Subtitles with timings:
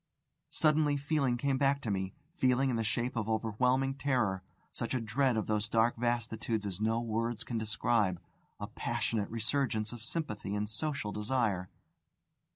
[0.49, 4.99] Suddenly feeling came back to me feeling in the shape of overwhelming terror; such a
[4.99, 8.19] dread of those dark vastitudes as no words can describe,
[8.59, 11.69] a passionate resurgence of sympathy and social desire.